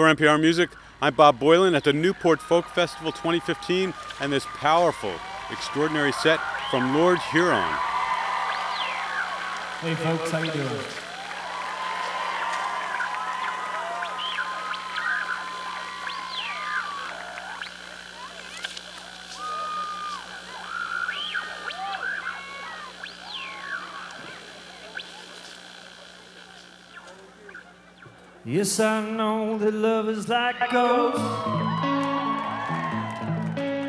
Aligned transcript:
For 0.00 0.06
NPR 0.06 0.40
Music, 0.40 0.70
I'm 1.02 1.12
Bob 1.12 1.38
Boilen 1.38 1.76
at 1.76 1.84
the 1.84 1.92
Newport 1.92 2.40
Folk 2.40 2.64
Festival 2.64 3.12
2015 3.12 3.92
and 4.22 4.32
this 4.32 4.46
powerful, 4.46 5.12
extraordinary 5.50 6.12
set 6.12 6.40
from 6.70 6.96
Lord 6.96 7.18
Huron. 7.18 7.70
Hey 9.82 9.94
folks, 9.96 10.30
how 10.30 10.42
you 10.42 10.52
doing? 10.52 11.09
Yes, 28.50 28.80
I 28.80 29.08
know 29.08 29.58
that 29.58 29.72
love 29.72 30.08
is 30.08 30.28
like 30.28 30.58
ghosts. 30.72 31.20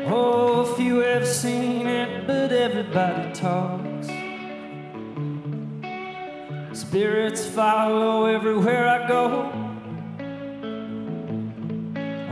Oh, 0.06 0.72
few 0.76 0.98
have 0.98 1.26
seen 1.26 1.88
it, 1.88 2.28
but 2.28 2.52
everybody 2.52 3.32
talks. 3.32 4.06
Spirits 6.78 7.44
follow 7.44 8.26
everywhere 8.26 8.86
I 8.86 9.08
go. 9.08 9.50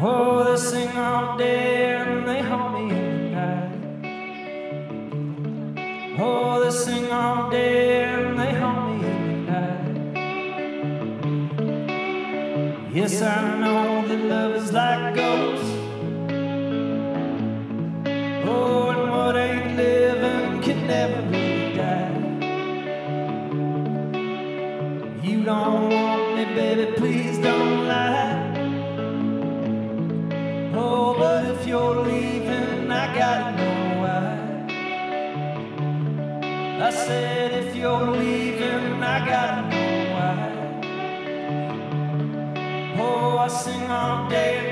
Oh, 0.01 0.45
they 0.45 0.57
sing 0.57 0.97
all 0.97 1.37
day 1.37 1.97
and 1.97 2.29
they 2.29 2.43
haunt 2.43 2.75
me 2.79 2.95
the 2.95 3.13
night. 3.41 3.73
Oh, 6.21 6.63
they 6.63 6.71
sing 6.71 7.11
all 7.11 7.51
day 7.51 8.10
Yes, 13.01 13.23
I 13.23 13.59
know 13.59 14.07
that 14.09 14.23
love 14.27 14.57
is 14.57 14.73
like 14.75 15.15
ghosts. 15.15 15.71
Oh, 18.45 18.91
and 18.91 19.11
what 19.11 19.37
ain't 19.37 19.75
living 19.75 20.61
can 20.61 20.87
never 20.87 21.23
really 21.31 21.77
die. 21.81 22.13
You 25.23 25.43
don't 25.45 25.89
want 25.89 26.37
me, 26.37 26.45
baby, 26.55 26.93
please 26.99 27.39
don't 27.39 27.89
lie. 27.89 28.37
Oh, 30.75 31.15
but 31.19 31.47
if 31.53 31.67
you're 31.67 32.03
leaving, 32.03 32.91
I 32.93 33.15
gotta 33.17 33.57
know 33.57 33.81
why. 34.03 34.29
I 36.87 36.91
said, 36.91 37.65
if 37.65 37.75
you're 37.75 38.11
leaving, 38.11 39.03
I 39.03 39.27
gotta 39.27 39.70
sing 43.51 43.91
all 43.91 44.29
day 44.31 44.70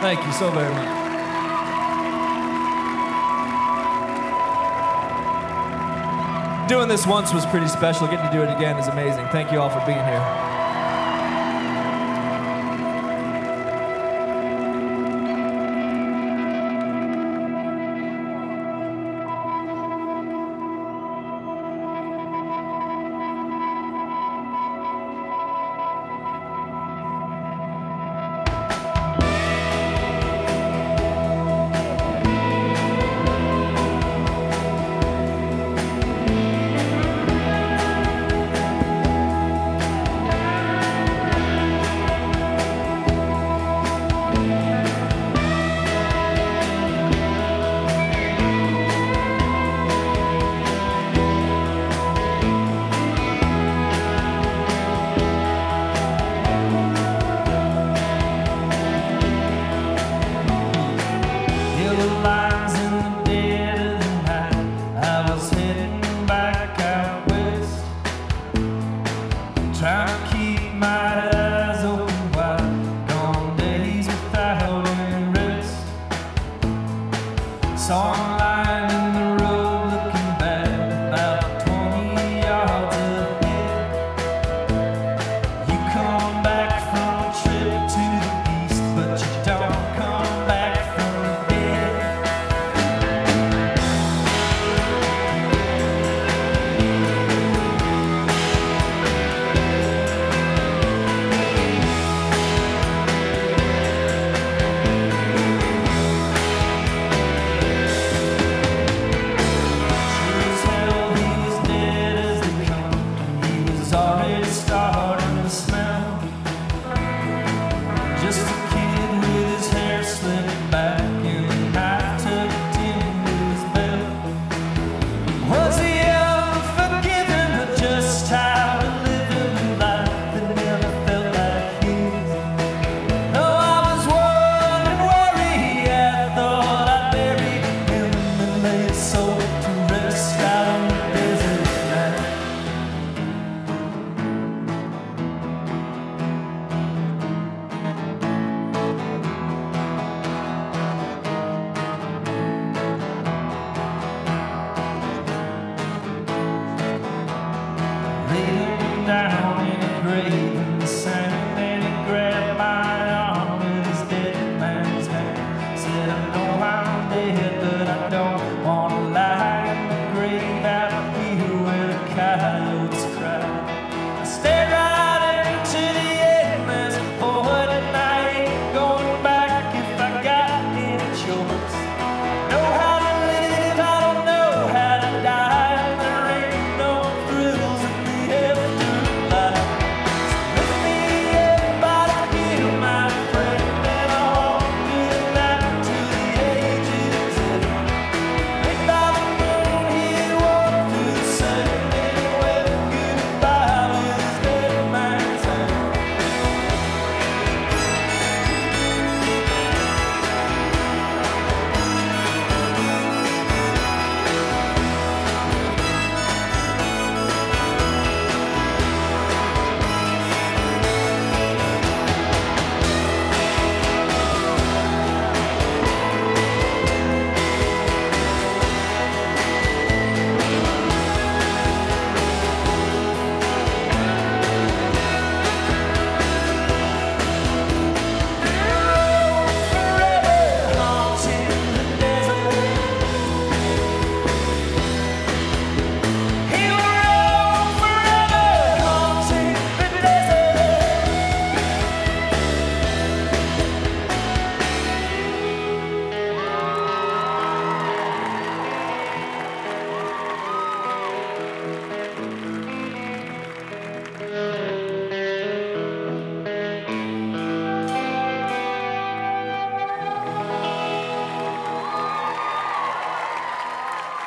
Thank 0.00 0.24
you 0.24 0.32
so 0.32 0.50
very 0.50 0.72
much. 0.72 1.00
Doing 6.70 6.88
this 6.88 7.06
once 7.06 7.34
was 7.34 7.44
pretty 7.46 7.68
special. 7.68 8.06
Getting 8.06 8.26
to 8.26 8.32
do 8.32 8.42
it 8.42 8.56
again 8.56 8.78
is 8.78 8.88
amazing. 8.88 9.26
Thank 9.28 9.52
you 9.52 9.60
all 9.60 9.68
for 9.68 9.84
being 9.84 9.98
here. 9.98 10.59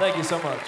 Thank 0.04 0.18
you 0.18 0.24
so 0.26 0.38
much. 0.40 0.60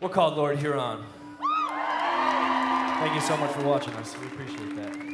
We're 0.00 0.08
called 0.10 0.36
Lord 0.36 0.58
Huron. 0.58 1.04
Thank 3.00 3.14
you 3.16 3.20
so 3.20 3.36
much 3.36 3.50
for 3.50 3.64
watching 3.64 3.94
us. 3.94 4.16
We 4.16 4.28
appreciate 4.28 4.76
that. 4.76 5.11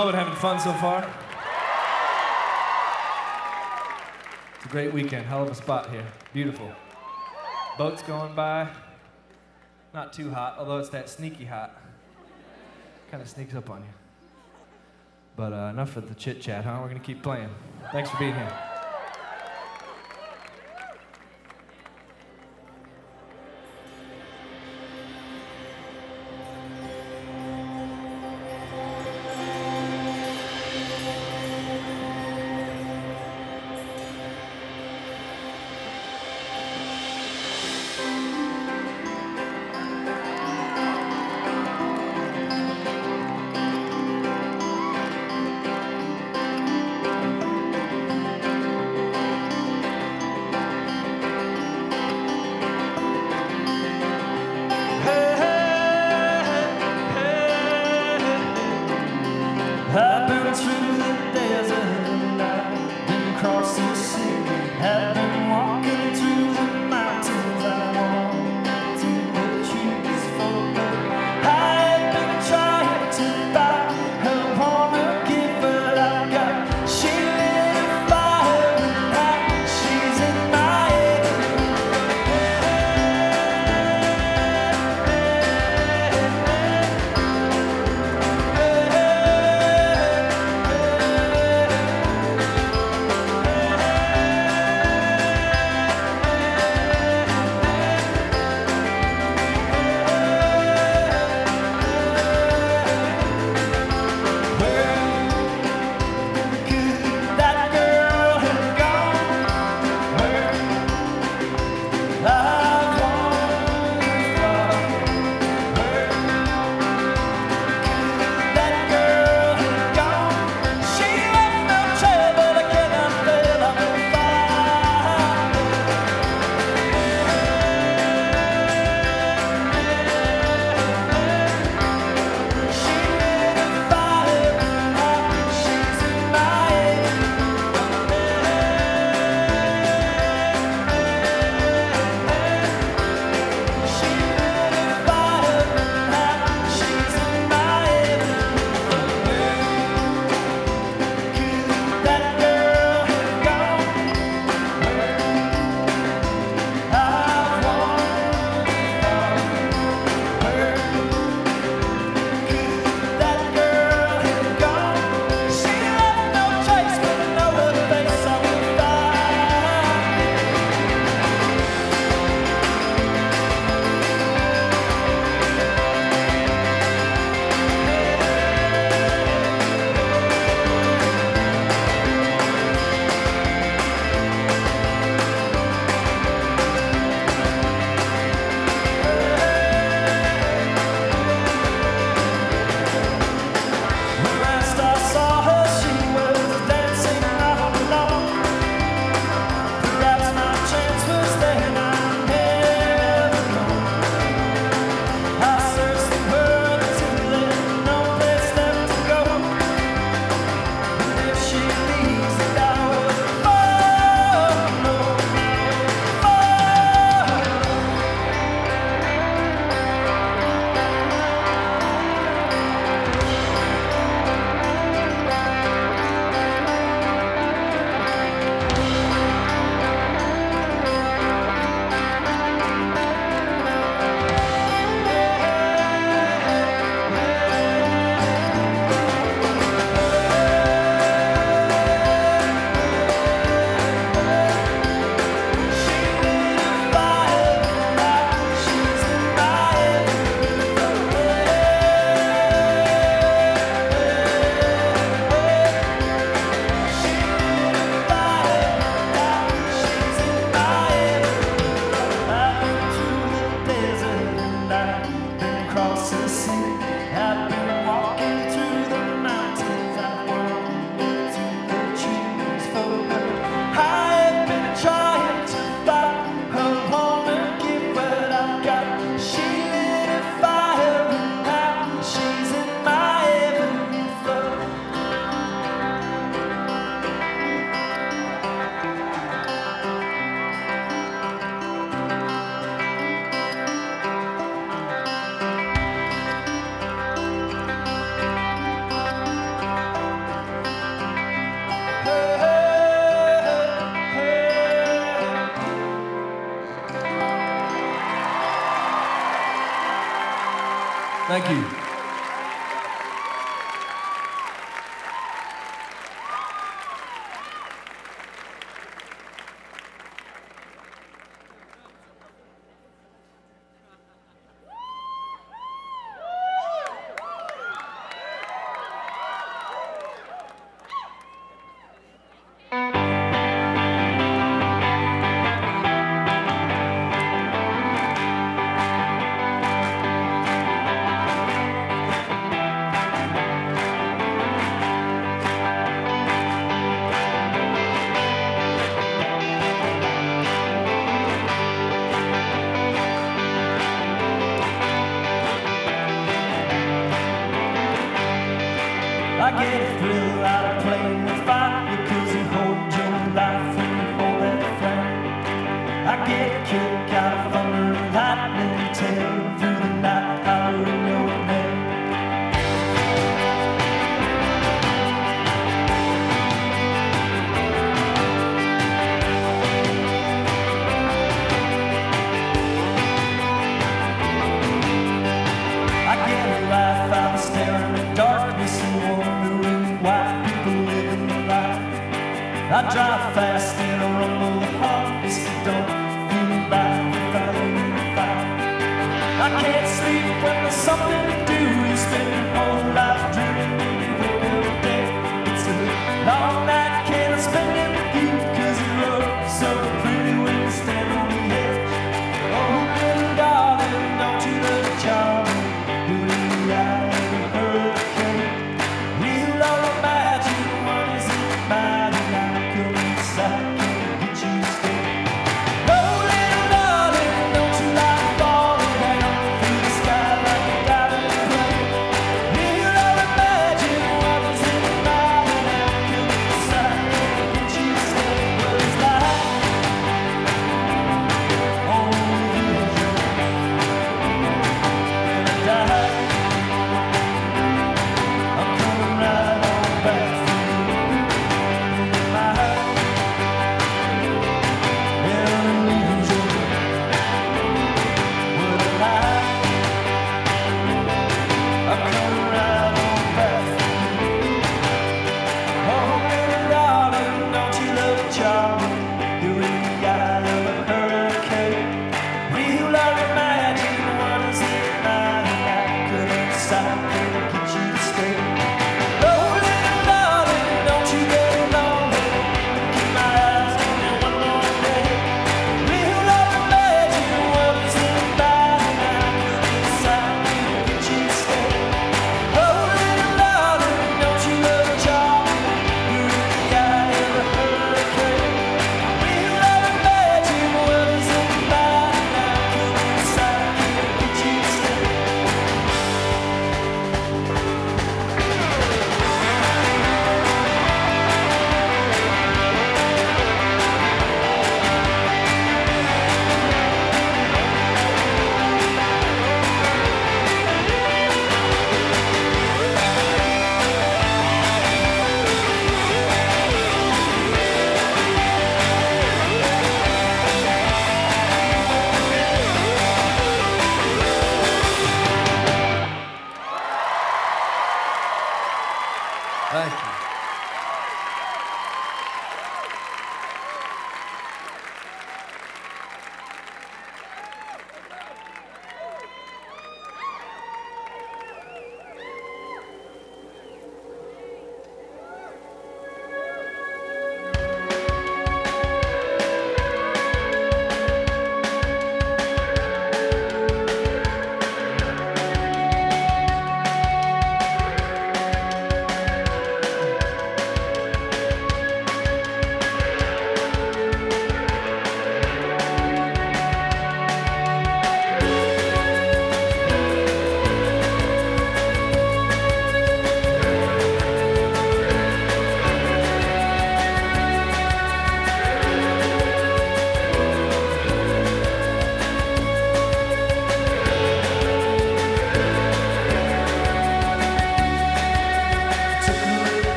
Y'all 0.00 0.10
been 0.10 0.18
having 0.18 0.34
fun 0.36 0.58
so 0.58 0.72
far? 0.72 1.06
It's 4.56 4.64
a 4.64 4.68
great 4.70 4.94
weekend. 4.94 5.26
Hell 5.26 5.42
of 5.42 5.50
a 5.50 5.54
spot 5.54 5.90
here. 5.90 6.06
Beautiful. 6.32 6.72
Boats 7.76 8.02
going 8.04 8.34
by. 8.34 8.70
Not 9.92 10.14
too 10.14 10.30
hot, 10.30 10.56
although 10.58 10.78
it's 10.78 10.88
that 10.88 11.10
sneaky 11.10 11.44
hot. 11.44 11.78
Kind 13.10 13.22
of 13.22 13.28
sneaks 13.28 13.54
up 13.54 13.68
on 13.68 13.82
you. 13.82 13.92
But 15.36 15.52
uh, 15.52 15.68
enough 15.70 15.98
of 15.98 16.08
the 16.08 16.14
chit 16.14 16.40
chat, 16.40 16.64
huh? 16.64 16.78
We're 16.80 16.88
going 16.88 16.98
to 16.98 17.06
keep 17.06 17.22
playing. 17.22 17.50
Thanks 17.92 18.08
for 18.08 18.16
being 18.16 18.32
here. 18.32 18.69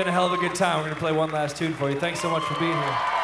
Been 0.00 0.08
a 0.08 0.12
hell 0.12 0.24
of 0.24 0.32
a 0.32 0.38
good 0.38 0.54
time. 0.54 0.78
We're 0.78 0.84
going 0.84 0.94
to 0.94 0.98
play 1.00 1.12
one 1.12 1.30
last 1.30 1.58
tune 1.58 1.74
for 1.74 1.90
you. 1.90 2.00
Thanks 2.00 2.20
so 2.20 2.30
much 2.30 2.42
for 2.44 2.58
being 2.58 2.72
here. 2.72 3.19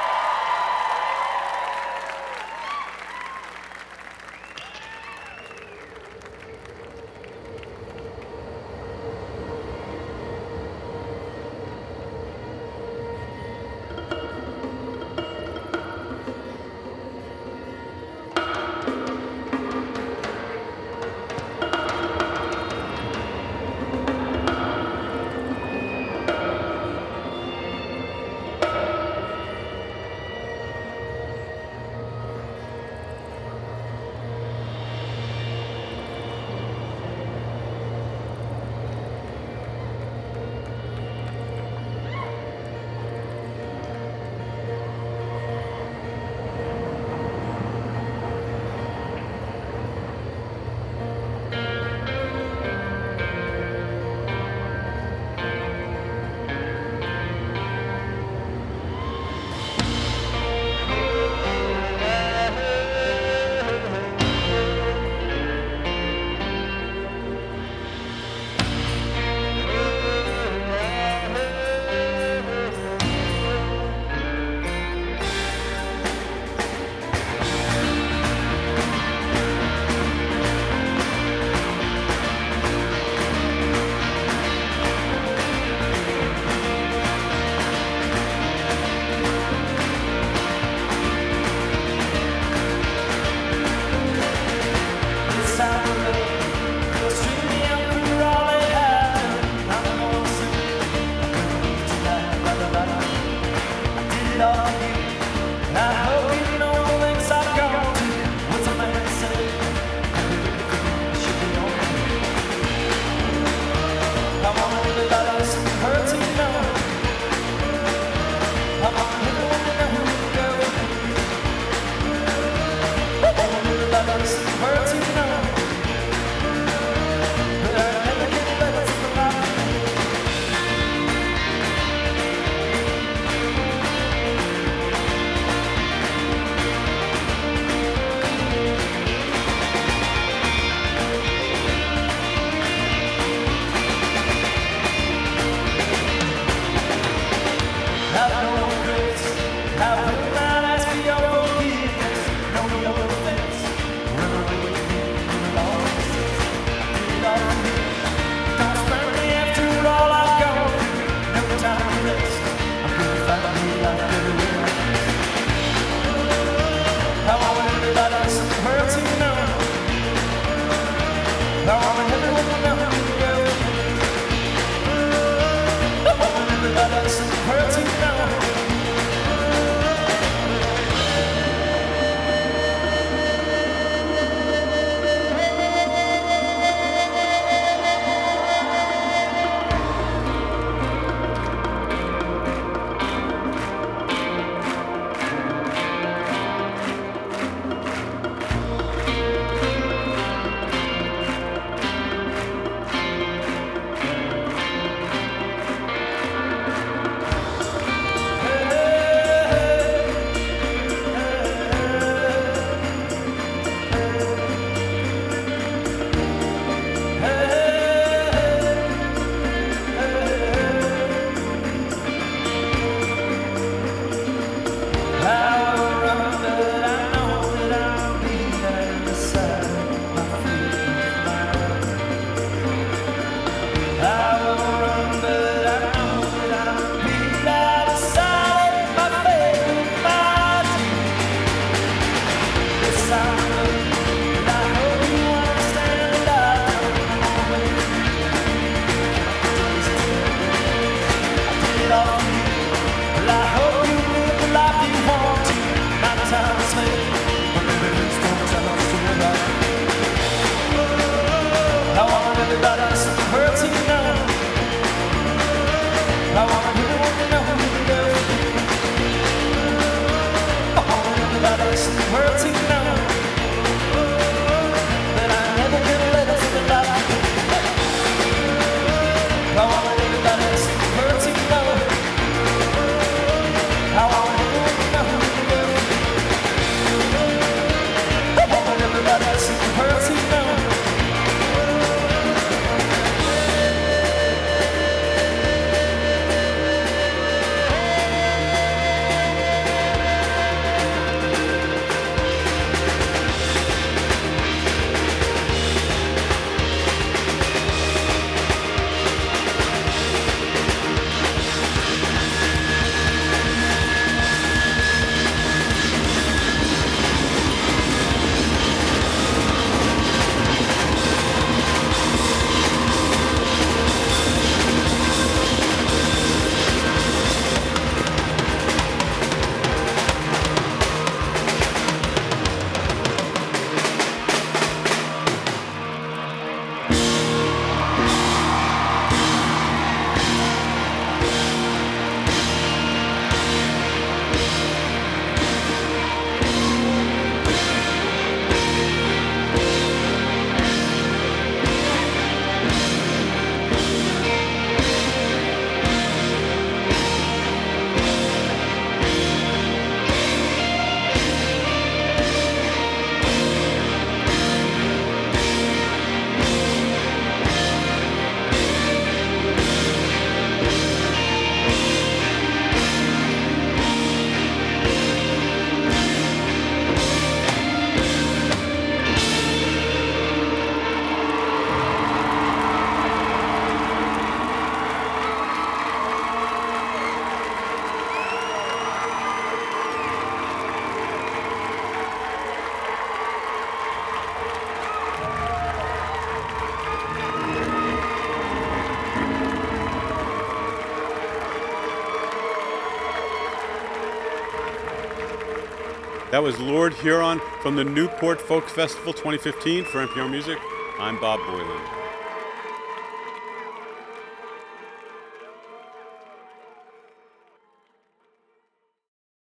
That 406.37 406.43
was 406.43 406.61
Lord 406.61 406.93
Huron 406.93 407.41
from 407.62 407.76
the 407.76 407.84
Newport 407.84 408.43
Folk 408.43 408.68
Festival 408.68 409.14
2015 409.14 409.84
for 409.87 410.07
NPR 410.07 410.30
Music. 410.30 410.59
I'm 410.99 411.18
Bob 411.18 411.41
Boilen. 411.41 411.95